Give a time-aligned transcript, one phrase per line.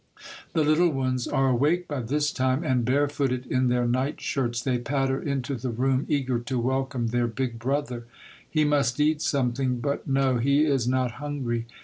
[0.53, 4.59] The little ones are awake by this time, and, bare footed, in their night shirts,
[4.59, 8.07] they patter into the room, eager to welcome their big brother!
[8.49, 11.67] He must eat something, but, no, he is not hungry.